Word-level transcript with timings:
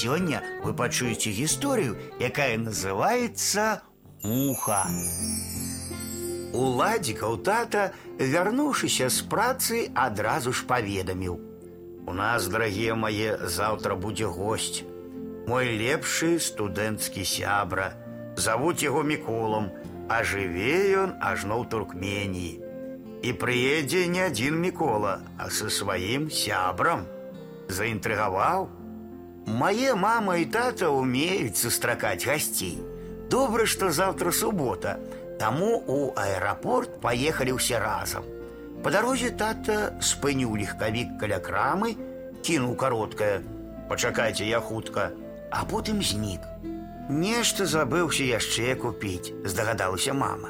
сёння 0.00 0.42
вы 0.64 0.72
пачуеце 0.72 1.30
гісторыю, 1.30 1.96
якая 2.18 2.56
называется 2.56 3.82
муха. 4.22 4.84
Уладзікаў 6.52 7.36
тата, 7.46 7.92
вярнуўшыся 8.18 9.08
з 9.08 9.20
працы, 9.30 9.90
адразу 9.94 10.52
ж 10.52 10.66
паведаміў: 10.66 11.38
«У 12.10 12.12
нас, 12.12 12.48
дарагія 12.48 12.94
мае, 12.94 13.36
заўтра 13.46 13.94
будзе 13.94 14.26
госць. 14.26 14.82
Мой 15.46 15.70
лепшы 15.78 16.40
студэнцкі 16.40 17.24
сябра. 17.24 17.92
Завуць 18.36 18.82
яго 18.82 19.02
міколам, 19.02 19.70
а 20.08 20.22
жыве 20.24 20.96
ён 21.04 21.14
ажно 21.20 21.60
ў 21.60 21.70
Туркменіі. 21.70 22.52
І 23.22 23.30
прыедзе 23.36 24.08
не 24.08 24.26
адзін 24.26 24.58
мікола, 24.58 25.20
а 25.38 25.50
са 25.54 25.70
сваім 25.70 26.30
сябрам. 26.30 27.06
Заінтрыгаваў. 27.68 28.79
Мае 29.45 29.93
мама 29.95 30.37
і 30.41 30.45
тата 30.45 30.89
умеюць 30.89 31.57
сустракаць 31.61 32.25
гасцей. 32.25 32.79
Добра, 33.29 33.65
што 33.65 33.91
заўтра 33.91 34.31
субота, 34.31 34.97
таму 35.39 35.83
у 35.87 35.99
аэрапорт 36.15 36.99
паехалі 37.01 37.57
ўсе 37.57 37.77
разам. 37.81 38.25
Па 38.83 38.91
дарозе 38.93 39.31
тата 39.33 39.97
спыніў 40.01 40.57
легкавік 40.61 41.15
каля 41.21 41.39
крамы, 41.39 41.95
кінуў 42.45 42.75
кароткае: « 42.75 43.89
Пачакайце 43.89 44.45
я 44.45 44.59
хутка, 44.59 45.11
а 45.51 45.65
потым 45.65 46.01
знік. 46.01 46.41
Нешта 47.09 47.65
забыўся 47.69 48.25
яшчэ 48.25 48.75
купіць, 48.81 49.33
здагадалася 49.45 50.13
мама. 50.13 50.49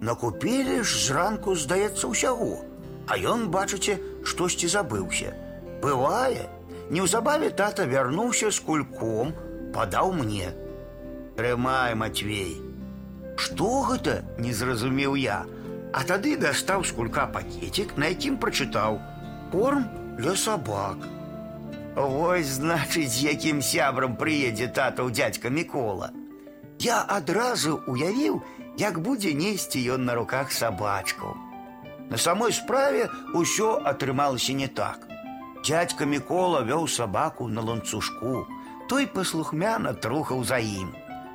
Накупілі 0.00 0.82
ж 0.82 1.06
зранку, 1.06 1.54
здаецца, 1.54 2.06
усяго, 2.08 2.64
а 3.06 3.18
ён, 3.18 3.50
бачыце, 3.54 3.98
штосьці 4.24 4.66
забыўся. 4.66 5.34
Бывае, 5.82 6.48
неўзабаве 6.90 7.50
тата 7.50 7.86
вярнуўся 7.86 8.50
з 8.50 8.60
кульком, 8.66 9.32
падаў 9.74 10.12
мне. 10.12 10.50
Трымай, 11.36 11.94
Матвей. 11.94 12.58
Што 13.36 13.82
гэта? 13.88 14.20
не 14.38 14.52
зразумеў 14.52 15.16
я, 15.16 15.44
а 15.92 16.04
тады 16.04 16.36
дастаў 16.36 16.84
з 16.84 16.92
кулька 16.92 17.26
пакетик, 17.26 17.96
на 17.96 18.12
якім 18.12 18.36
прачытаў: 18.36 19.00
корм 19.52 19.86
для 20.18 20.36
сабак. 20.36 21.08
Вось 21.96 22.60
значыць, 22.60 23.10
з 23.10 23.32
якім 23.32 23.62
сябрам 23.62 24.16
прыедзе 24.16 24.68
татаў 24.68 25.10
дзядзька 25.10 25.50
Мікола. 25.50 26.10
Я 26.78 27.04
адразу 27.08 27.80
уявіў, 27.86 28.42
як 28.78 29.00
будзе 29.00 29.32
несці 29.34 29.80
ён 29.96 30.04
на 30.08 30.14
руках 30.14 30.52
сабачкаў. 30.52 31.34
На 32.10 32.16
самой 32.16 32.52
справе 32.52 33.08
ўсё 33.34 33.80
атрымалася 33.84 34.52
не 34.52 34.68
так. 34.68 35.06
Дядька 35.66 36.04
Мікола 36.04 36.62
вёў 36.64 36.88
сабаку 36.88 37.48
на 37.48 37.60
ланцужку, 37.60 38.46
той 38.88 39.06
паслухмяна 39.06 39.92
трухаў 39.92 40.44
за 40.44 40.58
ім. 40.58 40.94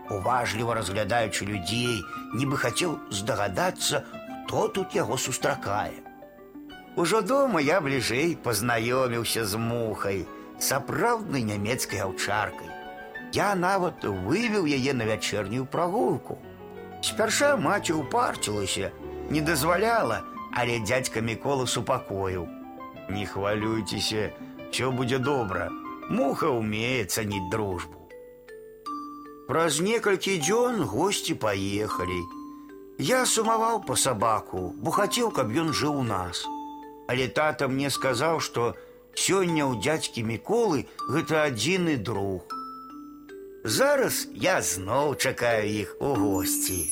Уважліва 0.09 0.75
разглядаючы 0.77 1.45
людзей, 1.45 2.01
нібы 2.33 2.57
хацеў 2.57 2.97
здагадацца, 3.09 4.03
хто 4.45 4.67
тут 4.67 4.95
яго 4.95 5.17
сустракае. 5.17 6.01
Ужо 6.95 7.21
дома 7.21 7.59
я 7.59 7.81
бліжэй 7.81 8.35
пазнаёміўся 8.43 9.45
з 9.45 9.57
мухай, 9.59 10.25
сапраўднай 10.59 11.43
нямецкай 11.43 11.99
аўчаркай. 12.05 12.69
Я 13.33 13.53
нават 13.55 14.05
вывеў 14.05 14.65
яе 14.65 14.93
на 14.93 15.03
вячэрнюю 15.03 15.65
прагулку. 15.65 16.38
Спярша 17.01 17.57
маці 17.57 17.99
ўпарцілася, 17.99 18.91
не 19.29 19.41
дазваляла, 19.41 20.21
але 20.53 20.79
дядька 20.79 21.19
Мікола 21.19 21.67
супакоіў. 21.67 22.47
Не 23.09 23.25
хвалюйцеся, 23.25 24.31
все 24.71 24.91
будзе 24.91 25.19
добра. 25.19 25.69
Муха 26.09 26.49
умее 26.49 27.05
цаніць 27.05 27.49
дружбу. 27.51 28.01
Праз 29.47 29.79
некалькі 29.81 30.39
дзён 30.41 30.83
госці 30.83 31.35
паехалі. 31.35 32.21
Я 32.97 33.25
сумаваў 33.25 33.83
па 33.85 33.95
сабаку, 33.95 34.73
бо 34.77 34.91
хацеў, 34.91 35.31
каб 35.31 35.53
ён 35.53 35.73
жыў 35.73 36.01
у 36.01 36.03
нас. 36.03 36.45
Але 37.07 37.28
тата 37.28 37.67
мне 37.67 37.89
сказаў, 37.89 38.39
што 38.39 38.73
Сёння 39.16 39.63
ў 39.63 39.79
дядзькі 39.79 40.22
міколы 40.28 40.85
гэта 41.07 41.47
адзіны 41.47 41.95
друг. 41.95 42.51
Зараз 43.63 44.28
я 44.35 44.59
зноў 44.61 45.16
чакаю 45.16 45.63
іх 45.72 45.95
у 46.03 46.11
госці. 46.19 46.83